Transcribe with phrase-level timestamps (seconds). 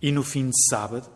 [0.00, 1.08] E no fim de sábado,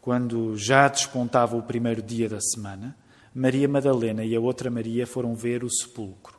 [0.00, 2.96] quando já despontava o primeiro dia da semana,
[3.34, 6.38] Maria Madalena e a outra Maria foram ver o sepulcro.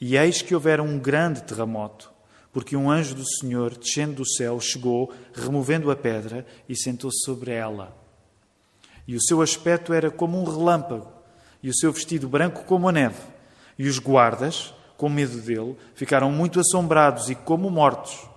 [0.00, 2.10] E eis que houvera um grande terremoto,
[2.52, 7.52] porque um anjo do Senhor, descendo do céu, chegou, removendo a pedra e sentou-se sobre
[7.52, 7.94] ela.
[9.06, 11.12] E o seu aspecto era como um relâmpago,
[11.62, 13.20] e o seu vestido branco como a neve.
[13.78, 18.29] E os guardas, com medo dele, ficaram muito assombrados e como mortos.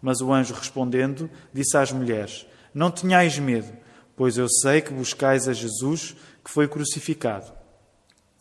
[0.00, 3.72] Mas o anjo, respondendo, disse às mulheres: Não tenhais medo,
[4.16, 7.52] pois eu sei que buscais a Jesus que foi crucificado.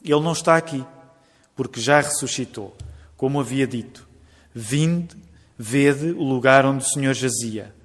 [0.03, 0.86] Ele não está aqui,
[1.55, 2.76] porque já ressuscitou,
[3.17, 4.08] como havia dito.
[4.53, 5.16] Vinde,
[5.58, 7.76] vede o lugar onde o Senhor jazia.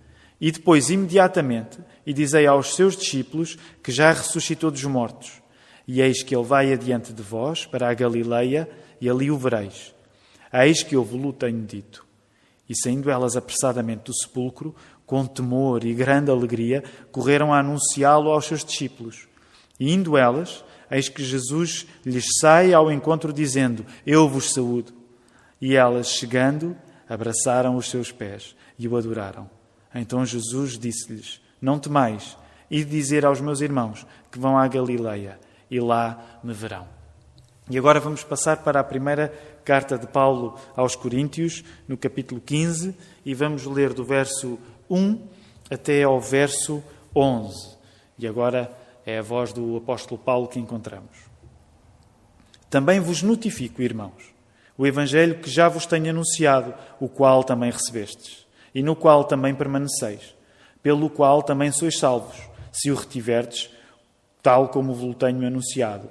[0.40, 5.42] E depois, imediatamente, e dizei aos seus discípulos que já ressuscitou dos mortos.
[5.86, 8.68] E eis que ele vai adiante de vós para a Galileia,
[9.00, 9.94] e ali o vereis.
[10.52, 12.03] Eis que eu vos tenho dito.
[12.68, 14.74] E saindo elas apressadamente do sepulcro,
[15.06, 16.82] com temor e grande alegria,
[17.12, 19.28] correram a anunciá-lo aos seus discípulos.
[19.78, 24.92] E indo elas, eis que Jesus lhes sai ao encontro, dizendo: Eu vos saúdo.
[25.60, 26.76] E elas, chegando,
[27.08, 29.48] abraçaram os seus pés e o adoraram.
[29.94, 32.36] Então Jesus disse-lhes: Não temais,
[32.70, 35.38] e dizer aos meus irmãos que vão à Galileia,
[35.70, 36.86] e lá me verão.
[37.70, 39.32] E agora vamos passar para a primeira
[39.64, 44.58] carta de Paulo aos Coríntios, no capítulo 15, e vamos ler do verso
[44.90, 45.26] 1
[45.70, 46.82] até ao verso
[47.14, 47.76] 11.
[48.18, 48.70] E agora
[49.06, 51.16] é a voz do apóstolo Paulo que encontramos.
[52.68, 54.34] Também vos notifico, irmãos,
[54.76, 59.54] o evangelho que já vos tenho anunciado, o qual também recebestes, e no qual também
[59.54, 60.34] permaneceis,
[60.82, 62.36] pelo qual também sois salvos,
[62.72, 63.70] se o retiverdes,
[64.42, 66.08] tal como vos tenho anunciado,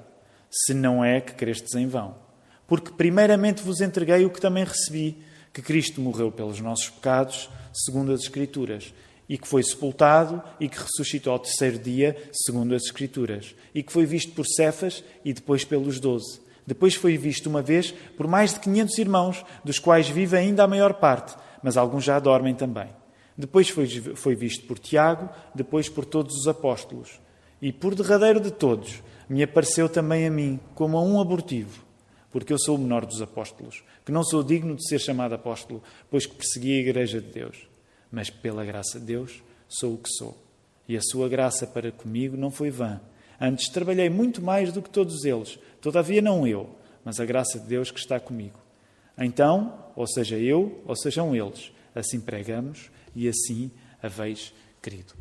[0.50, 2.23] se não é que crestes em vão.
[2.66, 5.18] Porque primeiramente vos entreguei o que também recebi,
[5.52, 8.92] que Cristo morreu pelos nossos pecados, segundo as Escrituras,
[9.28, 13.92] e que foi sepultado e que ressuscitou ao terceiro dia, segundo as Escrituras, e que
[13.92, 16.40] foi visto por Cefas e depois pelos doze.
[16.66, 20.68] Depois foi visto uma vez por mais de 500 irmãos, dos quais vive ainda a
[20.68, 22.88] maior parte, mas alguns já dormem também.
[23.36, 27.20] Depois foi, foi visto por Tiago, depois por todos os apóstolos.
[27.60, 31.83] E por derradeiro de todos, me apareceu também a mim, como a um abortivo,
[32.34, 35.80] porque eu sou o menor dos apóstolos, que não sou digno de ser chamado apóstolo,
[36.10, 37.68] pois que persegui a Igreja de Deus.
[38.10, 40.36] Mas pela graça de Deus sou o que sou.
[40.88, 43.00] E a sua graça para comigo não foi vã.
[43.40, 46.70] Antes trabalhei muito mais do que todos eles, Todavia, não eu,
[47.04, 48.58] mas a graça de Deus que está comigo.
[49.16, 53.70] Então, ou seja eu, ou sejam eles, assim pregamos e assim
[54.02, 54.52] haveis
[54.82, 55.14] querido.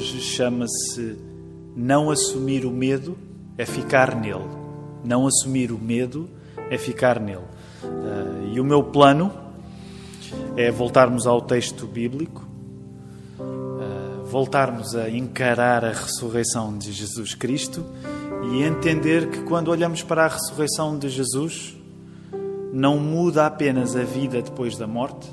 [0.00, 1.18] Hoje chama-se
[1.76, 3.18] Não Assumir o Medo
[3.58, 4.48] é ficar nele.
[5.04, 6.26] Não assumir o medo
[6.70, 7.44] é ficar nele.
[7.84, 9.30] Uh, e o meu plano
[10.56, 12.48] é voltarmos ao texto bíblico,
[13.38, 17.84] uh, voltarmos a encarar a ressurreição de Jesus Cristo
[18.50, 21.76] e entender que quando olhamos para a ressurreição de Jesus,
[22.72, 25.28] não muda apenas a vida depois da morte,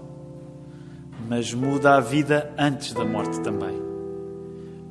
[1.29, 3.86] mas muda a vida antes da morte também.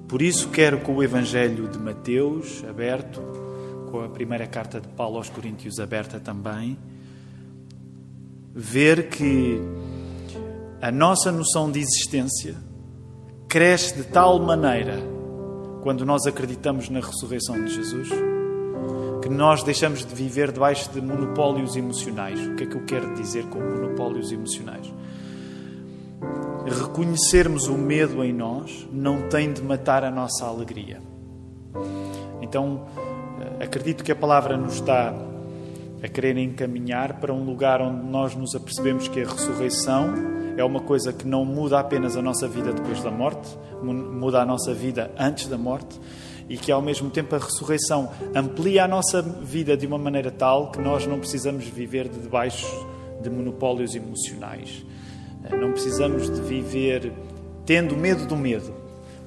[0.08, 3.20] Por isso, quero com o Evangelho de Mateus aberto,
[3.90, 6.78] com a primeira carta de Paulo aos Coríntios aberta também,
[8.54, 9.60] ver que
[10.80, 12.54] a nossa noção de existência
[13.48, 14.98] cresce de tal maneira
[15.82, 18.08] quando nós acreditamos na ressurreição de Jesus
[19.26, 22.38] que nós deixamos de viver debaixo de monopólios emocionais.
[22.46, 24.86] O que é que eu quero dizer com monopólios emocionais?
[26.70, 31.00] Reconhecermos o medo em nós não tem de matar a nossa alegria.
[32.42, 32.86] Então,
[33.40, 35.14] eh, acredito que a palavra nos está
[36.02, 40.12] a querer encaminhar para um lugar onde nós nos apercebemos que a ressurreição
[40.56, 43.48] é uma coisa que não muda apenas a nossa vida depois da morte,
[43.82, 46.00] muda a nossa vida antes da morte
[46.48, 50.70] e que ao mesmo tempo a ressurreição amplia a nossa vida de uma maneira tal
[50.70, 52.66] que nós não precisamos viver de debaixo
[53.20, 54.84] de monopólios emocionais
[55.54, 57.12] não precisamos de viver
[57.66, 58.72] tendo medo do medo.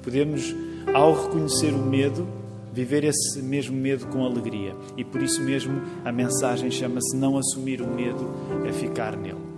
[0.02, 0.54] Podemos,
[0.92, 2.26] ao reconhecer o medo,
[2.72, 4.74] viver esse mesmo medo com alegria.
[4.96, 8.28] E por isso mesmo a mensagem chama-se Não assumir o medo,
[8.66, 9.50] é ficar nele.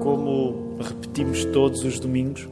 [0.00, 2.48] Como repetimos todos os domingos,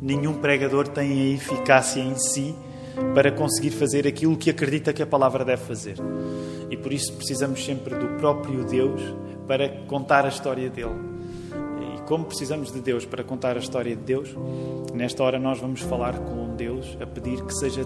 [0.00, 2.54] nenhum pregador tem a eficácia em si
[3.14, 5.96] para conseguir fazer aquilo que acredita que a palavra deve fazer.
[6.68, 9.00] E por isso precisamos sempre do próprio Deus
[9.46, 11.15] para contar a história dele
[12.06, 14.34] como precisamos de Deus para contar a história de Deus,
[14.94, 17.82] nesta hora nós vamos falar com Deus a pedir que seja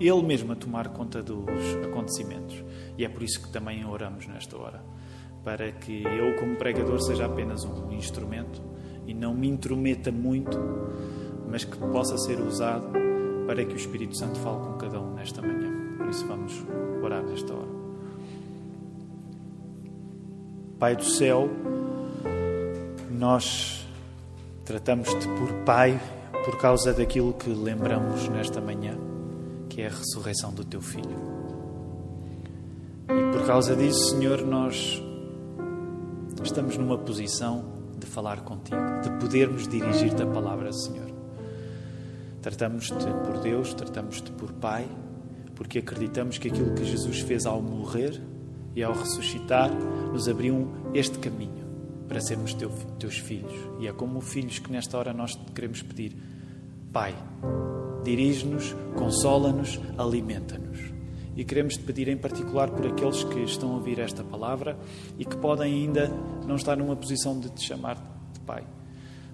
[0.00, 2.64] Ele mesmo a tomar conta dos acontecimentos.
[2.96, 4.82] E é por isso que também oramos nesta hora.
[5.44, 8.62] Para que eu, como pregador, seja apenas um instrumento
[9.06, 10.58] e não me intrometa muito,
[11.46, 12.88] mas que possa ser usado
[13.46, 15.70] para que o Espírito Santo fale com cada um nesta manhã.
[15.98, 16.64] Por isso vamos
[17.02, 17.74] orar nesta hora.
[20.78, 21.48] Pai do céu,
[23.14, 23.86] nós
[24.64, 26.00] tratamos-te por Pai
[26.44, 28.98] por causa daquilo que lembramos nesta manhã,
[29.68, 31.16] que é a ressurreição do teu filho.
[33.08, 35.02] E por causa disso, Senhor, nós
[36.42, 37.64] estamos numa posição
[37.96, 41.10] de falar contigo, de podermos dirigir-te a palavra, Senhor.
[42.42, 44.86] Tratamos-te por Deus, tratamos-te por Pai,
[45.54, 48.20] porque acreditamos que aquilo que Jesus fez ao morrer
[48.74, 49.70] e ao ressuscitar
[50.12, 51.53] nos abriu este caminho
[52.08, 53.54] para sermos teu, teus filhos.
[53.78, 56.16] E é como filhos que nesta hora nós queremos pedir:
[56.92, 57.14] Pai,
[58.04, 60.78] dirige-nos, consola-nos, alimenta-nos.
[61.36, 64.78] E queremos te pedir em particular por aqueles que estão a ouvir esta palavra
[65.18, 66.08] e que podem ainda
[66.46, 67.96] não estar numa posição de te chamar
[68.32, 68.64] de Pai.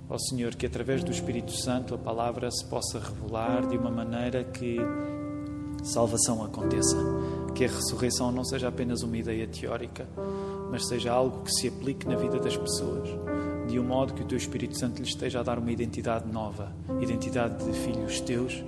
[0.09, 4.43] Ó Senhor, que através do Espírito Santo a palavra se possa revelar de uma maneira
[4.43, 4.79] que
[5.83, 6.97] salvação aconteça.
[7.55, 10.09] Que a ressurreição não seja apenas uma ideia teórica,
[10.71, 13.09] mas seja algo que se aplique na vida das pessoas,
[13.67, 16.73] de um modo que o teu Espírito Santo lhes esteja a dar uma identidade nova,
[17.01, 18.65] identidade de filhos teus,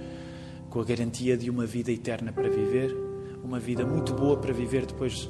[0.69, 2.97] com a garantia de uma vida eterna para viver,
[3.43, 5.29] uma vida muito boa para viver depois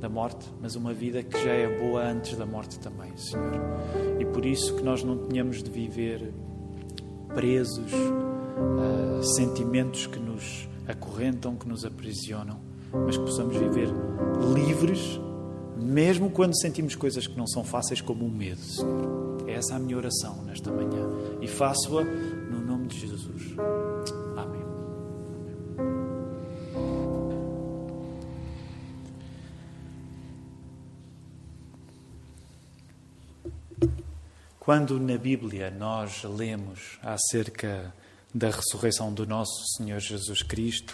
[0.00, 3.60] da morte, mas uma vida que já é boa antes da morte também, Senhor.
[4.20, 6.32] E por isso que nós não tenhamos de viver
[7.34, 7.92] presos
[9.18, 12.60] a sentimentos que nos acorrentam, que nos aprisionam,
[12.92, 13.88] mas que possamos viver
[14.54, 15.20] livres,
[15.76, 19.44] mesmo quando sentimos coisas que não são fáceis, como o medo, Senhor.
[19.46, 21.06] É essa a minha oração nesta manhã
[21.40, 23.54] e faço-a no nome de Jesus.
[24.36, 24.62] Amém.
[34.58, 37.94] Quando na Bíblia nós lemos acerca
[38.34, 40.92] da ressurreição do nosso Senhor Jesus Cristo,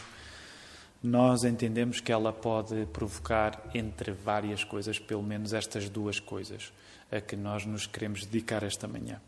[1.02, 6.72] nós entendemos que ela pode provocar, entre várias coisas, pelo menos estas duas coisas
[7.10, 9.20] a que nós nos queremos dedicar esta manhã.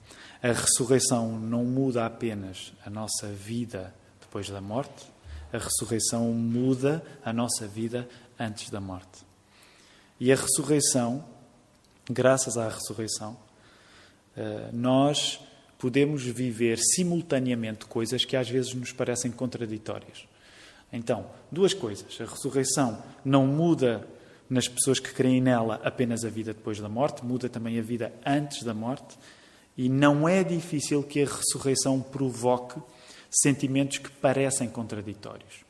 [0.43, 5.05] A ressurreição não muda apenas a nossa vida depois da morte,
[5.53, 9.25] a ressurreição muda a nossa vida antes da morte.
[10.19, 11.25] E a ressurreição,
[12.09, 13.37] graças à ressurreição,
[14.37, 15.41] eh, nós
[15.79, 20.27] podemos viver simultaneamente coisas que às vezes nos parecem contraditórias.
[20.95, 22.21] Então, duas coisas.
[22.21, 24.07] A ressurreição não muda
[24.49, 28.13] nas pessoas que creem nela apenas a vida depois da morte, muda também a vida
[28.25, 29.19] antes da morte.
[29.77, 32.81] E não é difícil que a ressurreição provoque
[33.29, 35.65] sentimentos que parecem contraditórios.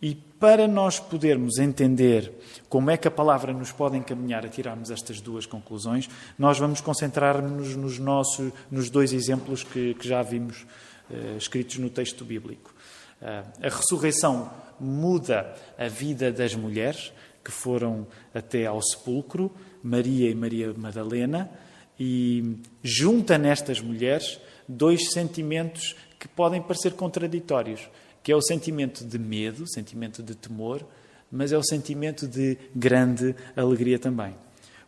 [0.00, 2.32] E para nós podermos entender
[2.70, 6.80] como é que a palavra nos pode encaminhar a tirarmos estas duas conclusões, nós vamos
[6.80, 7.98] concentrar-nos nos,
[8.70, 10.62] nos dois exemplos que, que já vimos
[11.10, 12.74] uh, escritos no texto bíblico.
[13.20, 17.12] Uh, a ressurreição muda a vida das mulheres
[17.44, 19.50] que foram até ao sepulcro,
[19.82, 21.50] Maria e Maria Madalena,
[21.98, 27.88] e junta nestas mulheres dois sentimentos que podem parecer contraditórios
[28.22, 30.86] que é o sentimento de medo, sentimento de temor,
[31.30, 34.34] mas é o sentimento de grande alegria também.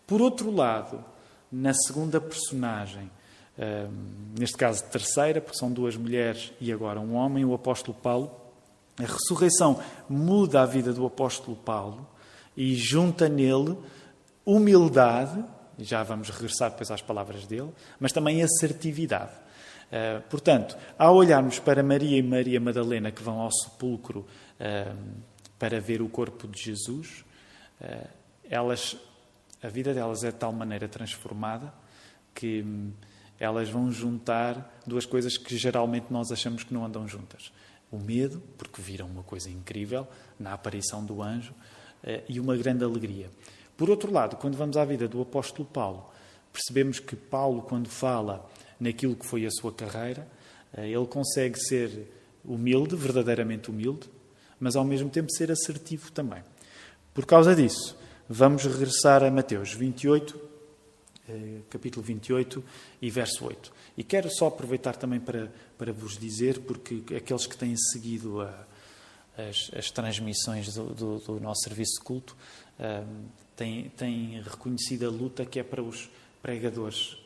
[0.07, 1.03] Por outro lado,
[1.51, 3.11] na segunda personagem,
[4.38, 8.31] neste caso terceira, porque são duas mulheres e agora um homem, o apóstolo Paulo,
[8.99, 12.07] a ressurreição muda a vida do apóstolo Paulo
[12.57, 13.76] e junta nele
[14.45, 15.42] humildade,
[15.78, 19.33] já vamos regressar depois às palavras dele, mas também assertividade.
[19.92, 24.97] Uh, portanto, ao olharmos para Maria e Maria Madalena que vão ao sepulcro uh,
[25.59, 27.25] para ver o corpo de Jesus,
[27.81, 28.09] uh,
[28.49, 28.97] elas,
[29.62, 31.73] a vida delas é de tal maneira transformada
[32.35, 32.92] que um,
[33.39, 37.53] elas vão juntar duas coisas que geralmente nós achamos que não andam juntas:
[37.91, 40.07] o medo, porque viram uma coisa incrível
[40.39, 41.55] na aparição do anjo,
[42.29, 43.31] e uma grande alegria.
[43.77, 46.11] Por outro lado, quando vamos à vida do apóstolo Paulo,
[46.53, 48.49] percebemos que Paulo, quando fala
[48.83, 50.27] naquilo que foi a sua carreira.
[50.75, 52.11] Eh, ele consegue ser
[52.45, 54.11] humilde, verdadeiramente humilde,
[54.59, 56.43] mas ao mesmo tempo ser assertivo também.
[57.15, 57.97] Por causa disso,
[58.29, 60.39] vamos regressar a Mateus 28, eh,
[61.71, 62.65] capítulo 28
[63.01, 63.73] e verso 8.
[63.97, 68.67] E quero só aproveitar também para, para vos dizer, porque aqueles que têm seguido a,
[69.37, 72.37] as, as, transmissões do, do, do, nosso serviço de culto
[72.79, 73.05] um, eh,
[73.57, 76.11] têm, têm reconhecido a luta que é para os
[76.43, 77.17] pregadores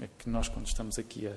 [0.00, 1.32] é que nós, quando estamos aqui a,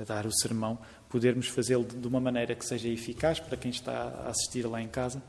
[0.00, 4.24] a dar o sermão, podermos fazê-lo de uma maneira que seja eficaz para quem está
[4.24, 5.22] a assistir lá em casa,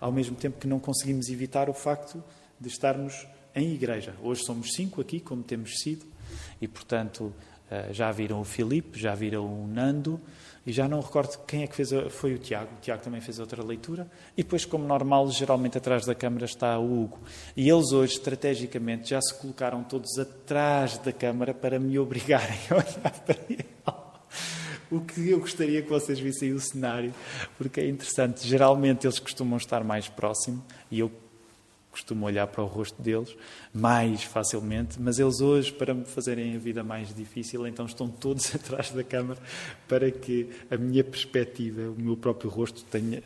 [0.00, 2.22] ao mesmo tempo que não conseguimos evitar o facto
[2.60, 4.14] de estarmos em igreja.
[4.22, 6.04] Hoje somos cinco aqui, como temos sido,
[6.60, 7.32] e portanto
[7.70, 10.20] eh, já viram o Filipe, já viram o Nando,
[10.66, 12.70] e já não recordo quem é que fez, a, foi o Tiago.
[12.76, 14.08] O Tiago também fez outra leitura.
[14.36, 17.18] E depois, como normal, geralmente atrás da câmara está o Hugo.
[17.56, 22.74] E eles hoje, estrategicamente, já se colocaram todos atrás da câmara para me obrigarem a
[22.74, 23.66] olhar para ele.
[24.90, 27.14] O que eu gostaria que vocês vissem o cenário,
[27.56, 28.46] porque é interessante.
[28.46, 31.10] Geralmente eles costumam estar mais próximo e eu
[31.92, 33.36] costumo olhar para o rosto deles
[33.72, 38.52] mais facilmente, mas eles hoje, para me fazerem a vida mais difícil, então estão todos
[38.56, 39.38] atrás da câmara
[39.86, 43.22] para que a minha perspectiva, o meu próprio rosto tenha,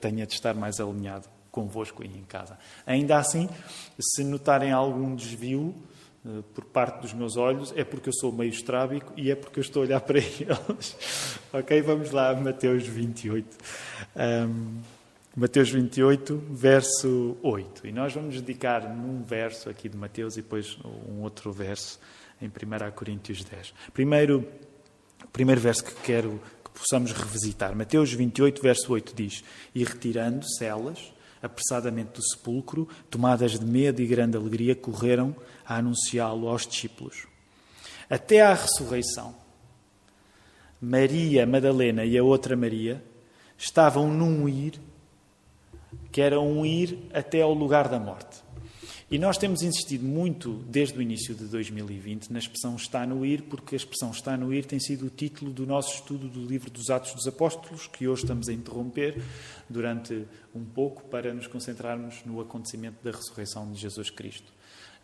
[0.00, 2.58] tenha de estar mais alinhado convosco aí em casa.
[2.84, 3.48] Ainda assim,
[4.00, 5.72] se notarem algum desvio
[6.24, 9.60] uh, por parte dos meus olhos, é porque eu sou meio estrábico e é porque
[9.60, 11.38] eu estou a olhar para eles.
[11.52, 11.80] ok?
[11.82, 13.56] Vamos lá, Mateus 28.
[14.16, 14.80] Um,
[15.36, 17.88] Mateus 28, verso 8.
[17.88, 21.98] E nós vamos dedicar num verso aqui de Mateus e depois um outro verso
[22.40, 22.50] em 1
[22.92, 23.74] Coríntios 10.
[23.92, 24.46] Primeiro,
[25.24, 27.74] o primeiro verso que quero que possamos revisitar.
[27.74, 29.42] Mateus 28, verso 8 diz:
[29.74, 31.12] E retirando-se elas,
[31.42, 35.34] apressadamente do sepulcro, tomadas de medo e grande alegria, correram
[35.66, 37.26] a anunciá-lo aos discípulos.
[38.08, 39.34] Até à ressurreição,
[40.80, 43.02] Maria Madalena e a outra Maria
[43.58, 44.80] estavam num ir
[46.14, 48.36] que era um ir até ao lugar da morte.
[49.10, 53.42] E nós temos insistido muito, desde o início de 2020, na expressão está no ir,
[53.42, 56.70] porque a expressão está no ir tem sido o título do nosso estudo do livro
[56.70, 59.20] dos Atos dos Apóstolos, que hoje estamos a interromper
[59.68, 64.52] durante um pouco para nos concentrarmos no acontecimento da ressurreição de Jesus Cristo.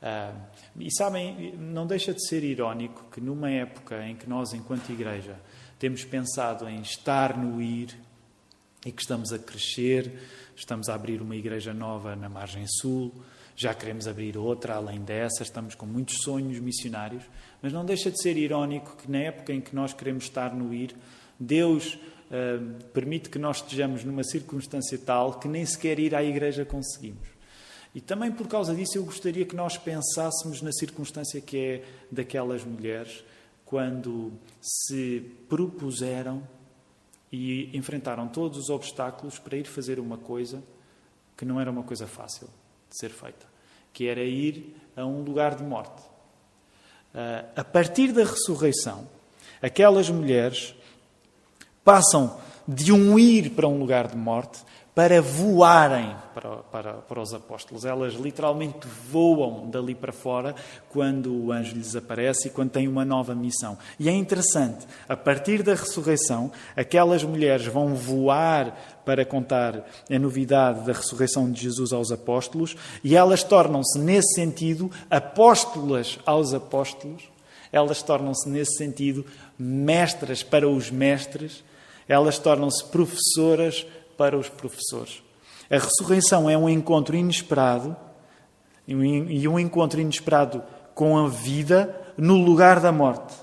[0.00, 0.40] Uh,
[0.78, 5.34] e sabem, não deixa de ser irónico que numa época em que nós, enquanto igreja,
[5.76, 7.98] temos pensado em estar no ir
[8.84, 10.12] e que estamos a crescer,
[10.60, 13.14] Estamos a abrir uma igreja nova na margem sul,
[13.56, 17.24] já queremos abrir outra além dessa, estamos com muitos sonhos missionários,
[17.62, 20.74] mas não deixa de ser irónico que na época em que nós queremos estar no
[20.74, 20.94] ir,
[21.38, 26.62] Deus uh, permite que nós estejamos numa circunstância tal que nem sequer ir à igreja
[26.66, 27.26] conseguimos.
[27.94, 32.62] E também por causa disso eu gostaria que nós pensássemos na circunstância que é daquelas
[32.66, 33.24] mulheres
[33.64, 36.46] quando se propuseram
[37.32, 40.62] e enfrentaram todos os obstáculos para ir fazer uma coisa
[41.36, 42.48] que não era uma coisa fácil
[42.88, 43.46] de ser feita,
[43.92, 46.02] que era ir a um lugar de morte.
[47.14, 49.08] Ah, a partir da ressurreição,
[49.62, 50.74] aquelas mulheres
[51.84, 54.60] passam de um ir para um lugar de morte
[54.94, 57.84] para voarem para, para, para os apóstolos.
[57.84, 60.54] Elas literalmente voam dali para fora
[60.88, 63.78] quando o anjo lhes aparece e quando têm uma nova missão.
[63.98, 70.84] E é interessante, a partir da ressurreição, aquelas mulheres vão voar para contar a novidade
[70.84, 77.22] da ressurreição de Jesus aos apóstolos e elas tornam-se, nesse sentido, apóstolas aos apóstolos.
[77.72, 79.24] Elas tornam-se, nesse sentido,
[79.56, 81.62] mestras para os mestres.
[82.08, 83.86] Elas tornam-se professoras
[84.20, 85.22] para os professores.
[85.70, 87.96] A ressurreição é um encontro inesperado
[88.86, 90.62] e um encontro inesperado
[90.94, 93.34] com a vida no lugar da morte,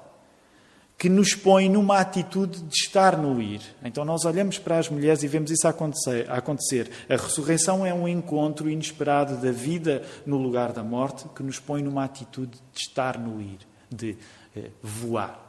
[0.96, 3.62] que nos põe numa atitude de estar no ir.
[3.84, 6.29] Então nós olhamos para as mulheres e vemos isso acontecer.
[6.29, 6.91] acontecer.
[7.10, 11.81] A ressurreição é um encontro inesperado da vida no lugar da morte, que nos põe
[11.81, 13.57] numa atitude de estar no ir,
[13.89, 14.15] de
[14.55, 15.43] eh, voar.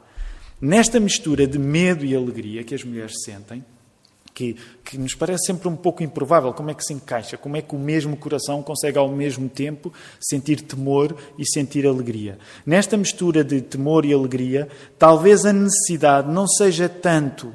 [0.59, 3.63] Nesta mistura de medo e alegria que as mulheres sentem,
[4.39, 4.55] que,
[4.85, 6.53] que nos parece sempre um pouco improvável.
[6.53, 7.35] Como é que se encaixa?
[7.37, 12.39] Como é que o mesmo coração consegue ao mesmo tempo sentir temor e sentir alegria?
[12.65, 17.53] Nesta mistura de temor e alegria, talvez a necessidade não seja tanto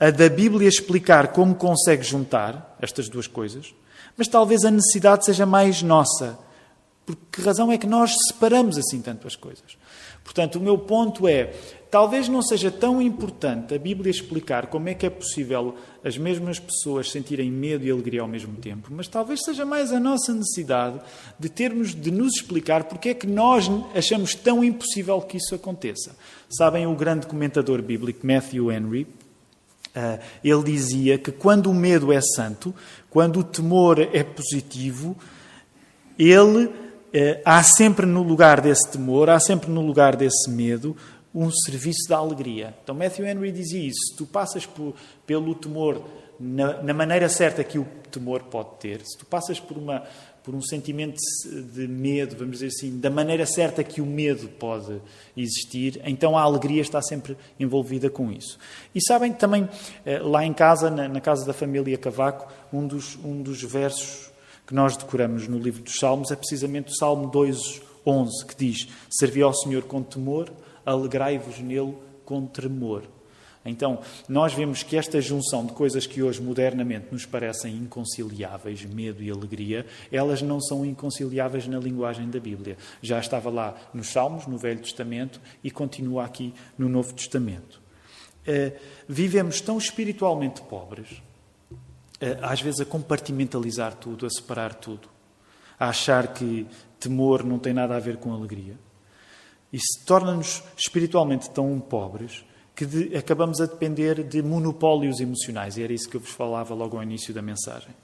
[0.00, 3.72] a da Bíblia explicar como consegue juntar estas duas coisas,
[4.16, 6.36] mas talvez a necessidade seja mais nossa.
[7.10, 9.76] Por que razão é que nós separamos assim tanto as coisas?
[10.22, 11.52] Portanto, o meu ponto é:
[11.90, 15.74] talvez não seja tão importante a Bíblia explicar como é que é possível
[16.04, 19.98] as mesmas pessoas sentirem medo e alegria ao mesmo tempo, mas talvez seja mais a
[19.98, 21.00] nossa necessidade
[21.38, 26.16] de termos de nos explicar porque é que nós achamos tão impossível que isso aconteça.
[26.48, 29.06] Sabem o grande comentador bíblico Matthew Henry?
[29.90, 32.72] Uh, ele dizia que quando o medo é santo,
[33.10, 35.16] quando o temor é positivo,
[36.16, 36.70] ele
[37.44, 40.96] há sempre no lugar desse temor, há sempre no lugar desse medo,
[41.34, 42.74] um serviço da alegria.
[42.82, 44.94] Então, Matthew Henry dizia isso: se tu passas por,
[45.26, 46.04] pelo temor
[46.38, 50.02] na, na, maneira certa que o temor pode ter, se tu passas por uma,
[50.42, 51.18] por um sentimento
[51.72, 55.00] de medo, vamos dizer assim, da maneira certa que o medo pode
[55.36, 58.58] existir, então a alegria está sempre envolvida com isso.
[58.94, 59.68] E sabem também,
[60.04, 64.29] eh, lá em casa, na casa da família Cavaco, um dos, um dos versos
[64.70, 69.42] que nós decoramos no livro dos Salmos é precisamente o Salmo 2:11, que diz: Servi
[69.42, 70.48] ao Senhor com temor,
[70.86, 73.02] alegrai-vos nele com tremor.
[73.64, 73.98] Então,
[74.28, 79.28] nós vemos que esta junção de coisas que hoje modernamente nos parecem inconciliáveis, medo e
[79.28, 82.78] alegria, elas não são inconciliáveis na linguagem da Bíblia.
[83.02, 87.80] Já estava lá nos Salmos, no Velho Testamento, e continua aqui no Novo Testamento.
[88.46, 91.20] Uh, vivemos tão espiritualmente pobres,
[92.42, 95.08] às vezes a compartimentalizar tudo, a separar tudo,
[95.78, 96.66] a achar que
[96.98, 98.78] temor não tem nada a ver com alegria.
[99.72, 105.76] Se torna-nos espiritualmente tão pobres que de, acabamos a depender de monopólios emocionais.
[105.76, 107.94] E era isso que eu vos falava logo ao início da mensagem.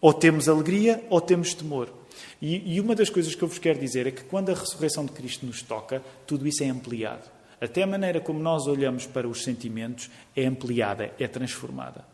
[0.00, 1.92] Ou temos alegria ou temos temor.
[2.40, 5.04] E, e uma das coisas que eu vos quero dizer é que quando a ressurreição
[5.04, 7.30] de Cristo nos toca, tudo isso é ampliado.
[7.60, 12.04] Até a maneira como nós olhamos para os sentimentos é ampliada, é transformada.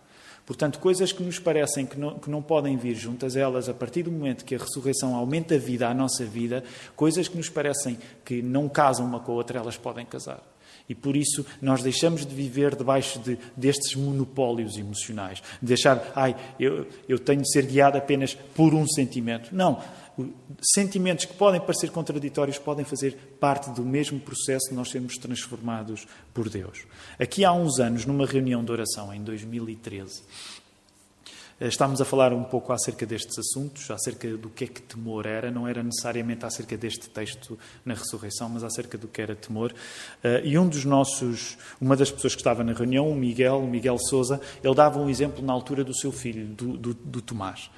[0.50, 4.02] Portanto, coisas que nos parecem que não, que não, podem vir juntas, elas, a partir
[4.02, 6.64] do momento que a ressurreição aumenta a vida à nossa vida,
[6.96, 10.42] coisas que nos parecem que não casam uma com a outra, elas podem casar.
[10.90, 15.40] E por isso nós deixamos de viver debaixo de, destes monopólios emocionais.
[15.62, 19.54] De deixar, ai, eu, eu tenho de ser guiado apenas por um sentimento.
[19.54, 19.80] Não.
[20.60, 26.08] Sentimentos que podem parecer contraditórios podem fazer parte do mesmo processo de nós sermos transformados
[26.34, 26.80] por Deus.
[27.20, 30.59] Aqui há uns anos, numa reunião de oração, em 2013, eh,
[31.68, 35.50] estávamos a falar um pouco acerca destes assuntos, acerca do que é que temor era,
[35.50, 39.74] não era necessariamente acerca deste texto na ressurreição, mas acerca do que era temor.
[40.24, 43.98] Eh, e um dos nossos, uma das pessoas que estava na reunião, o Miguel, Miguel
[43.98, 47.70] Souza, ele dava um exemplo na altura do seu filho, do, do, do Tomás,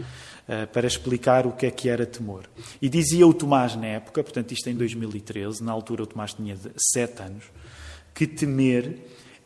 [0.46, 2.44] eh, para explicar o que é que era temor.
[2.80, 6.56] E dizia o Tomás na época, portanto isto em 2013, na altura o Tomás tinha
[6.76, 7.44] sete anos,
[8.14, 8.98] que temer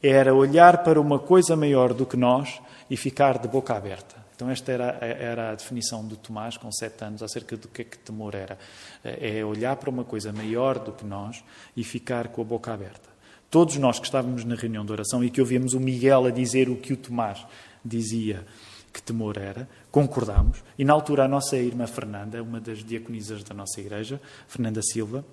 [0.03, 4.16] era olhar para uma coisa maior do que nós e ficar de boca aberta.
[4.37, 7.85] Então, esta era, era a definição do Tomás, com sete anos, acerca do que é
[7.87, 8.59] que temor era.
[9.03, 11.43] É olhar para uma coisa maior do que nós
[11.75, 13.09] e ficar com a boca aberta.
[13.51, 16.69] Todos nós que estávamos na reunião de oração e que ouvíamos o Miguel a dizer
[16.69, 17.47] o que o Tomás
[17.83, 18.45] dizia
[18.93, 20.63] que temor era, concordámos.
[20.79, 25.25] E na altura, a nossa irmã Fernanda, uma das diaconisas da nossa igreja, Fernanda Silva,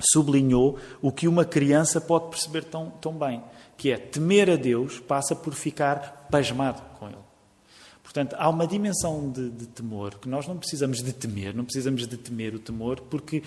[0.00, 3.42] sublinhou o que uma criança pode perceber tão, tão bem,
[3.76, 7.31] que é temer a Deus passa por ficar pasmado com Ele.
[8.12, 12.06] Portanto, há uma dimensão de, de, temor que nós não precisamos de temer, não precisamos
[12.06, 13.42] de temer o temor, porque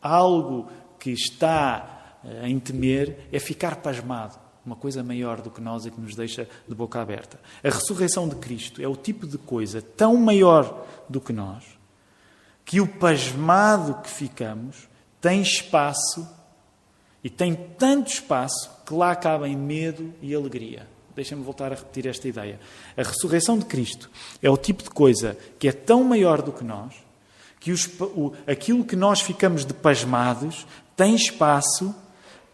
[0.00, 5.84] algo que está eh, em temer é ficar pasmado, uma coisa maior do que nós
[5.84, 7.38] e que nos deixa de boca aberta.
[7.62, 11.62] A ressurreição de Cristo é o tipo de coisa tão maior do que nós
[12.64, 14.88] que o pasmado que ficamos
[15.20, 16.26] tem espaço
[17.22, 20.93] e tem tanto espaço que lá cabem medo e alegria.
[21.14, 22.58] Deixa-me voltar a repetir esta ideia.
[22.96, 24.10] A ressurreição de Cristo
[24.42, 26.94] é o tipo de coisa que é tão maior do que nós,
[27.60, 31.94] que os, o, aquilo que nós ficamos de pasmados tem espaço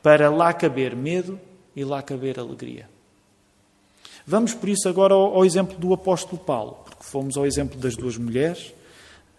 [0.03, 1.40] para lá caber medo
[1.75, 2.88] e lá caber alegria.
[4.27, 7.96] Vamos, por isso, agora ao, ao exemplo do apóstolo Paulo, porque fomos ao exemplo das
[7.96, 8.73] duas mulheres,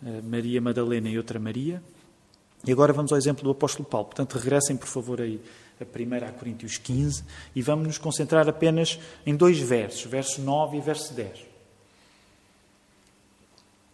[0.06, 1.82] eh, Maria Madalena e outra Maria,
[2.66, 4.08] e agora vamos ao exemplo do apóstolo Paulo.
[4.08, 5.40] Portanto, regressem, por favor, aí
[5.84, 7.24] a primeira a Coríntios 15,
[7.56, 11.46] e vamos nos concentrar apenas em dois versos, verso 9 e verso 10.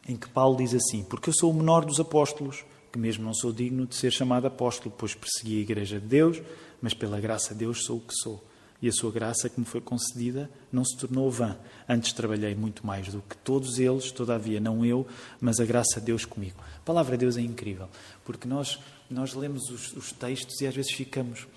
[0.08, 3.34] Em que Paulo diz assim: Porque eu sou o menor dos apóstolos, que mesmo não
[3.34, 6.42] sou digno de ser chamado apóstolo, pois persegui a igreja de Deus,
[6.82, 8.44] mas pela graça de Deus sou o que sou.
[8.82, 11.58] E a sua graça que me foi concedida não se tornou vã.
[11.90, 15.08] Antes trabalhei muito mais do que todos eles, todavia não eu,
[15.42, 16.58] mas a graça de Deus comigo.
[16.78, 17.90] A palavra de Deus é incrível,
[18.24, 21.48] porque nós nós lemos os, os textos e às vezes ficamos.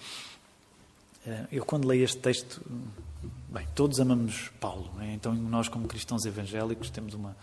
[1.26, 2.62] Eh, eu, quando leio este texto,
[3.48, 5.12] bem, todos amamos Paulo, é?
[5.12, 7.36] então nós, como cristãos evangélicos, temos uma.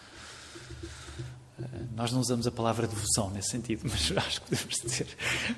[1.96, 5.08] Nós não usamos a palavra devoção nesse sentido, mas acho que podemos dizer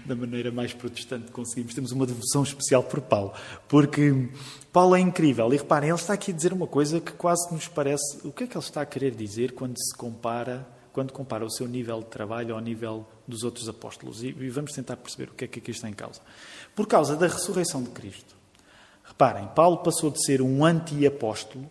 [0.05, 1.73] da maneira mais protestante que conseguimos.
[1.73, 3.33] Temos uma devoção especial por Paulo,
[3.67, 4.29] porque
[4.71, 5.51] Paulo é incrível.
[5.53, 8.25] E reparem, ele está aqui a dizer uma coisa que quase nos parece.
[8.25, 11.49] O que é que ele está a querer dizer quando se compara quando compara o
[11.49, 14.23] seu nível de trabalho ao nível dos outros apóstolos.
[14.23, 16.19] E, vamos tentar perceber o que é que aqui está em causa.
[16.75, 18.35] Por causa da ressurreição de Cristo.
[19.03, 21.69] Reparem, Paulo passou de ser um anti-apóstolo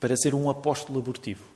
[0.00, 1.51] para ser um apóstolo abortivo.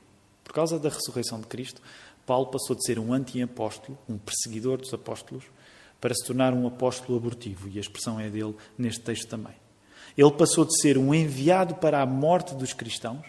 [0.47, 1.81] Por causa da ressurreição de Cristo,
[2.25, 5.43] Paulo passou de ser um anti-apóstolo, um perseguidor dos apóstolos,
[5.99, 7.67] para se tornar um apóstolo abortivo.
[7.67, 9.53] E a expressão é dele neste texto também.
[10.17, 13.25] Ele passou de ser um enviado para a morte dos cristãos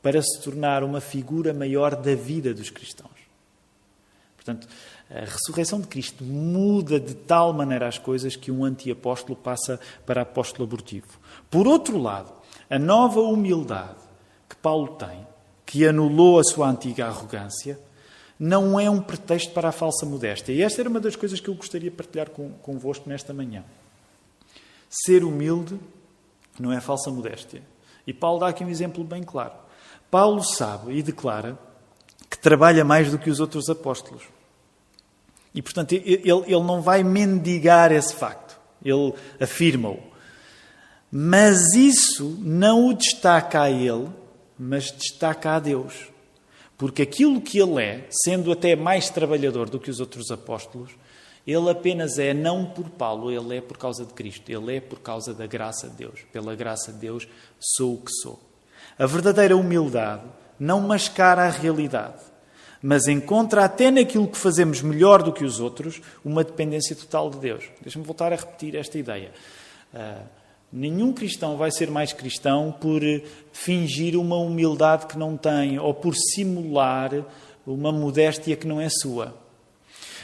[0.00, 3.10] para se tornar uma figura maior da vida dos cristãos.
[4.36, 4.68] Portanto,
[5.10, 10.22] a ressurreição de Cristo muda de tal maneira as coisas que um anti-apóstolo passa para
[10.22, 11.18] apóstolo abortivo.
[11.50, 12.32] Por outro lado,
[12.70, 13.96] a nova humildade
[14.48, 15.26] que Paulo tem,
[15.66, 17.78] que anulou a sua antiga arrogância,
[18.38, 20.52] não é um pretexto para a falsa modéstia.
[20.52, 23.64] E esta era uma das coisas que eu gostaria de partilhar com, convosco nesta manhã.
[24.88, 25.78] Ser humilde
[26.58, 27.62] não é falsa modéstia.
[28.06, 29.54] E Paulo dá aqui um exemplo bem claro.
[30.10, 31.58] Paulo sabe e declara
[32.30, 34.22] que trabalha mais do que os outros apóstolos.
[35.54, 38.60] E, portanto, ele, ele não vai mendigar esse facto.
[38.84, 39.98] Ele afirma-o.
[41.10, 44.08] Mas isso não o destaca a ele,
[44.58, 46.10] mas destaca a Deus.
[46.76, 50.90] Porque aquilo que ele é, sendo até mais trabalhador do que os outros apóstolos,
[51.46, 54.98] ele apenas é não por Paulo, ele é por causa de Cristo, ele é por
[54.98, 56.20] causa da graça de Deus.
[56.32, 57.28] Pela graça de Deus
[57.60, 58.40] sou o que sou.
[58.98, 60.24] A verdadeira humildade
[60.58, 62.20] não mascara a realidade,
[62.82, 67.38] mas encontra até naquilo que fazemos melhor do que os outros uma dependência total de
[67.38, 67.64] Deus.
[67.80, 69.32] Deixa-me voltar a repetir esta ideia.
[69.94, 70.26] Uh,
[70.72, 73.00] nenhum cristão vai ser mais cristão por
[73.52, 77.24] fingir uma humildade que não tem ou por simular
[77.66, 79.34] uma modéstia que não é sua.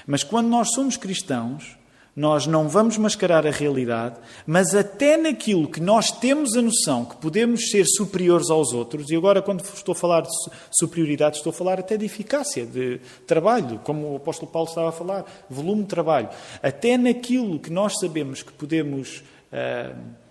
[0.07, 1.77] Mas quando nós somos cristãos,
[2.15, 7.17] nós não vamos mascarar a realidade, mas até naquilo que nós temos a noção que
[7.17, 10.29] podemos ser superiores aos outros, e agora, quando estou a falar de
[10.73, 14.93] superioridade, estou a falar até de eficácia, de trabalho, como o apóstolo Paulo estava a
[14.93, 16.29] falar, volume de trabalho.
[16.63, 19.23] Até naquilo que nós sabemos que podemos.
[19.51, 20.22] Uh,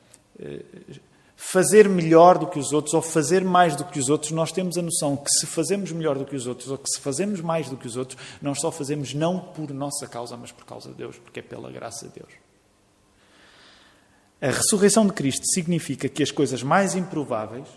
[1.35, 4.77] fazer melhor do que os outros ou fazer mais do que os outros, nós temos
[4.77, 7.67] a noção que se fazemos melhor do que os outros ou que se fazemos mais
[7.67, 10.95] do que os outros, nós só fazemos não por nossa causa, mas por causa de
[10.95, 12.31] Deus, porque é pela graça de Deus.
[14.39, 17.67] A ressurreição de Cristo significa que as coisas mais improváveis,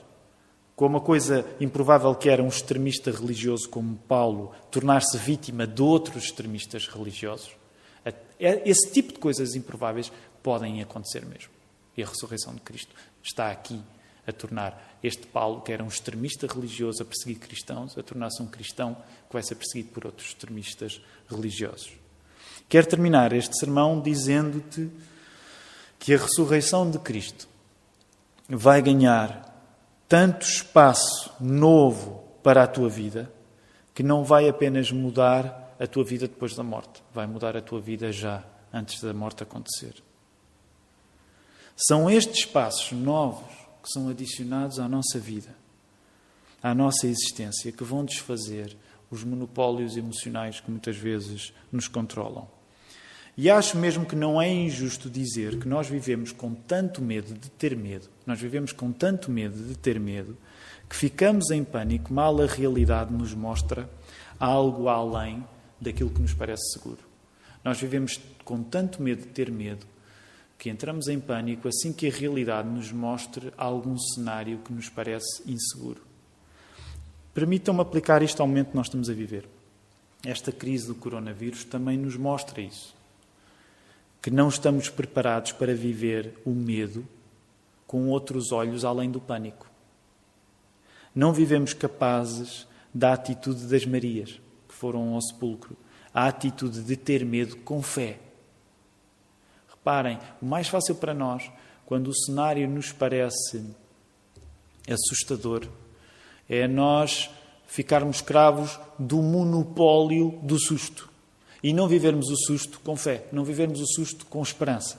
[0.77, 6.25] como a coisa improvável que era um extremista religioso como Paulo tornar-se vítima de outros
[6.25, 7.57] extremistas religiosos,
[8.39, 11.54] esse tipo de coisas improváveis podem acontecer mesmo.
[11.97, 13.81] E a ressurreição de Cristo está aqui
[14.27, 18.47] a tornar este Paulo, que era um extremista religioso a perseguir cristãos, a tornar-se um
[18.47, 18.95] cristão
[19.27, 21.93] que vai ser perseguido por outros extremistas religiosos.
[22.69, 24.91] Quero terminar este sermão dizendo-te
[25.99, 27.47] que a ressurreição de Cristo
[28.49, 29.53] vai ganhar
[30.09, 33.31] tanto espaço novo para a tua vida
[33.95, 37.81] que não vai apenas mudar a tua vida depois da morte, vai mudar a tua
[37.81, 39.95] vida já antes da morte acontecer.
[41.77, 45.55] São estes espaços novos que são adicionados à nossa vida,
[46.63, 48.77] à nossa existência, que vão desfazer
[49.11, 52.49] os monopólios emocionais que muitas vezes nos controlam.
[53.37, 57.51] E acho mesmo que não é injusto dizer que nós vivemos com tanto medo de
[57.51, 60.37] ter medo, nós vivemos com tanto medo de ter medo,
[60.89, 63.91] que ficamos em pânico mal a realidade nos mostra
[64.39, 65.45] algo além
[65.81, 67.01] daquilo que nos parece seguro.
[67.65, 69.85] Nós vivemos com tanto medo de ter medo
[70.65, 75.43] que entramos em pânico assim que a realidade nos mostre algum cenário que nos parece
[75.47, 76.01] inseguro.
[77.35, 79.47] Permitam-me aplicar isto ao momento que nós estamos a viver.
[80.25, 82.95] Esta crise do coronavírus também nos mostra isso.
[84.23, 87.07] Que não estamos preparados para viver o medo
[87.87, 89.67] com outros olhos além do pânico.
[91.15, 95.77] Não vivemos capazes da atitude das Marias, que foram ao sepulcro,
[96.15, 98.19] a atitude de ter medo com fé.
[99.85, 101.51] Reparem, o mais fácil para nós,
[101.85, 103.63] quando o cenário nos parece
[104.89, 105.69] assustador,
[106.49, 107.29] é nós
[107.67, 111.11] ficarmos escravos do monopólio do susto.
[111.63, 114.99] E não vivermos o susto com fé, não vivermos o susto com esperança.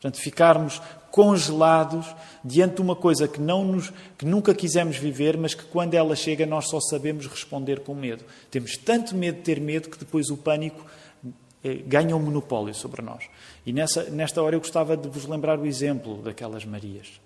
[0.00, 2.06] Portanto, ficarmos congelados
[2.42, 6.16] diante de uma coisa que, não nos, que nunca quisemos viver, mas que quando ela
[6.16, 8.24] chega nós só sabemos responder com medo.
[8.50, 10.86] Temos tanto medo de ter medo que depois o pânico
[11.64, 13.28] eh, ganha um monopólio sobre nós.
[13.64, 17.20] E nessa, nesta hora eu gostava de vos lembrar o exemplo daquelas Marias,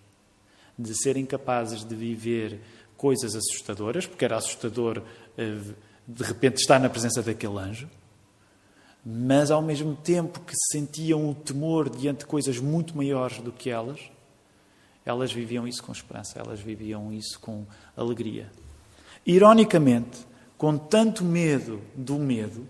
[0.79, 2.61] de serem capazes de viver
[2.97, 5.03] coisas assustadoras, porque era assustador
[5.37, 5.59] eh,
[6.07, 7.89] de repente estar na presença daquele anjo,
[9.05, 13.71] mas ao mesmo tempo que sentiam o temor diante de coisas muito maiores do que
[13.71, 14.01] elas,
[15.05, 17.65] elas viviam isso com esperança, elas viviam isso com
[17.97, 18.51] alegria.
[19.25, 20.27] Ironicamente,
[20.59, 22.67] com tanto medo do medo,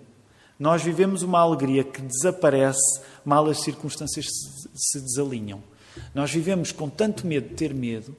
[0.59, 4.27] nós vivemos uma alegria que desaparece mal as circunstâncias
[4.75, 5.63] se desalinham.
[6.15, 8.17] Nós vivemos com tanto medo de ter medo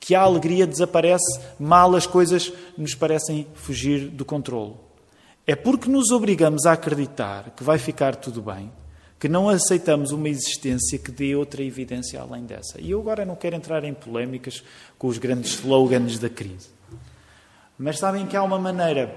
[0.00, 4.78] que a alegria desaparece mal as coisas nos parecem fugir do controlo.
[5.46, 8.70] É porque nos obrigamos a acreditar que vai ficar tudo bem
[9.18, 12.80] que não aceitamos uma existência que dê outra evidência além dessa.
[12.80, 14.62] E eu agora não quero entrar em polémicas
[14.96, 16.68] com os grandes slogans da crise.
[17.76, 19.12] Mas sabem que há uma maneira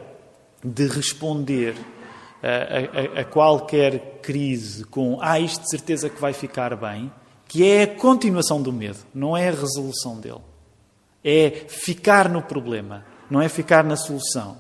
[0.64, 1.76] de responder
[2.41, 7.12] a, a, a, qualquer crise com ah, isto de certeza que vai ficar bem,
[7.47, 10.41] que é a continuação do medo, não é a resolução dele.
[11.23, 14.58] É ficar no problema, não é ficar na solução.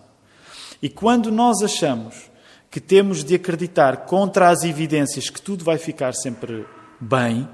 [0.81, 2.29] E quando nós achamos
[2.69, 6.65] que temos de acreditar contra as evidências que tudo vai ficar sempre
[6.99, 7.47] bem,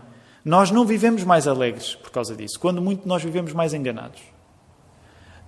[0.43, 2.59] nós não vivemos mais alegres por causa disso.
[2.59, 4.21] Quando muito, nós vivemos mais enganados.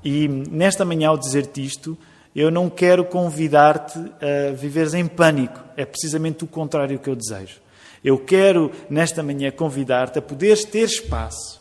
[0.04, 1.98] E nesta manhã, ao dizer-te isto,
[2.36, 5.60] eu não quero convidar-te a viveres em pânico.
[5.76, 7.60] É precisamente o contrário que eu desejo.
[8.04, 11.60] Eu quero, nesta manhã, convidar-te a poderes ter espaço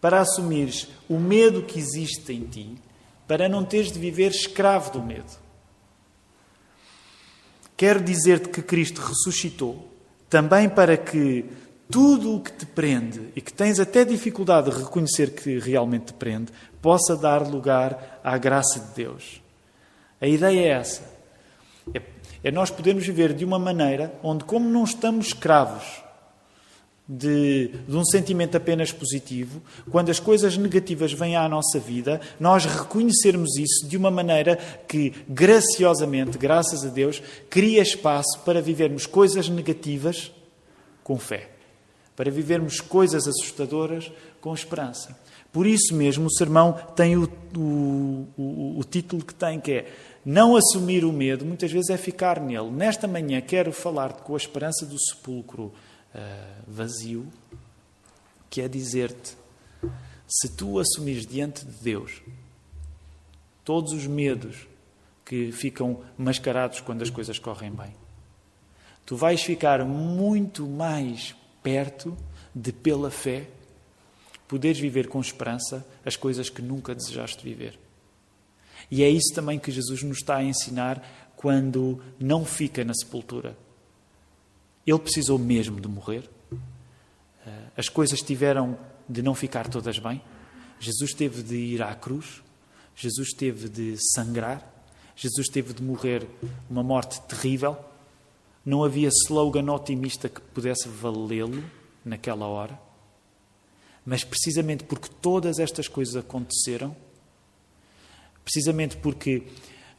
[0.00, 2.76] para assumires o medo que existe em ti,
[3.26, 5.30] para não teres de viver escravo do medo.
[7.76, 9.88] Quero dizer-te que Cristo ressuscitou
[10.28, 11.44] também para que
[11.90, 16.12] tudo o que te prende e que tens até dificuldade de reconhecer que realmente te
[16.12, 19.40] prende, possa dar lugar à graça de Deus.
[20.20, 21.02] A ideia é essa.
[21.94, 22.02] É,
[22.44, 26.02] é nós podermos viver de uma maneira onde, como não estamos escravos
[27.08, 32.66] de, de, um sentimento apenas positivo, quando as coisas negativas vêm à nossa vida, nós
[32.66, 39.48] reconhecermos isso de uma maneira que, graciosamente, graças a Deus, cria espaço para vivermos coisas
[39.48, 40.30] negativas
[41.02, 41.48] com fé,
[42.14, 45.18] para vivermos coisas assustadoras com esperança.
[45.52, 47.24] Por isso mesmo, o sermão tem o,
[47.56, 49.92] o, o, o título que tem, que é
[50.24, 52.70] não assumir o medo, muitas vezes é ficar nele.
[52.70, 55.72] Nesta manhã quero falar-te com a esperança do sepulcro uh,
[56.66, 57.26] vazio,
[58.50, 59.36] que é dizer-te:
[60.26, 62.20] se tu assumires diante de Deus
[63.64, 64.66] todos os medos
[65.24, 67.94] que ficam mascarados quando as coisas correm bem,
[69.06, 72.14] tu vais ficar muito mais perto
[72.54, 73.46] de, pela fé,
[74.48, 77.78] poderes viver com esperança as coisas que nunca desejaste viver.
[78.90, 81.06] E é isso também que Jesus nos está a ensinar
[81.36, 83.56] quando não fica na sepultura.
[84.86, 86.28] Ele precisou mesmo de morrer.
[87.46, 90.22] Eh, as coisas tiveram de não ficar todas bem.
[90.80, 92.42] Jesus teve de ir à cruz.
[92.96, 94.66] Jesus teve de sangrar.
[95.14, 96.26] Jesus teve de morrer
[96.70, 97.76] uma morte terrível.
[98.64, 101.62] Não havia slogan otimista que pudesse valê-lo
[102.04, 102.87] naquela hora.
[104.08, 106.96] Mas precisamente porque todas estas coisas aconteceram,
[108.42, 109.42] precisamente porque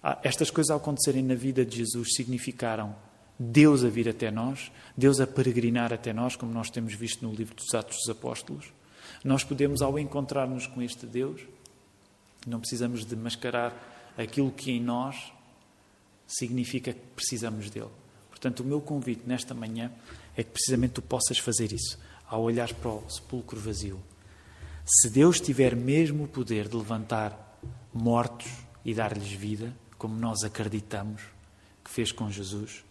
[0.02, 2.96] ah, estas coisas ao acontecerem na vida de Jesus significaram
[3.38, 7.32] Deus a vir até nós, Deus a peregrinar até nós, como nós temos visto no
[7.32, 8.74] livro dos Atos dos Apóstolos.
[9.24, 11.42] Nós podemos, ao encontrar-nos com este Deus,
[12.48, 15.32] não precisamos de mascarar aquilo que em nós
[16.26, 17.92] significa que precisamos dele.
[18.32, 19.92] Portanto, o meu convite nesta manhã
[20.36, 24.00] é que precisamente tu possas fazer isso, ao olhar para o sepulcro vazio.
[24.86, 27.60] Se Deus tiver mesmo o poder de levantar
[27.94, 28.52] mortos
[28.86, 31.22] e dar-lhes vida, como nós acreditamos
[31.84, 32.84] que fez com Jesus,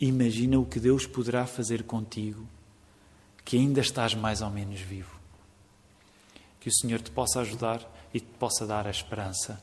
[0.00, 2.46] Imagina o que Deus poderá fazer contigo,
[3.44, 5.18] que ainda estás mais ou menos vivo.
[6.60, 7.82] Que o Senhor te possa ajudar
[8.14, 9.60] e te possa dar a esperança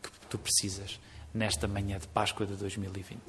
[0.00, 1.00] que tu precisas
[1.34, 3.20] nesta manhã de Páscoa de 2020.